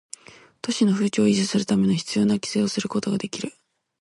[0.63, 3.53] 都市の風致を維持するため必要な規制をすることができる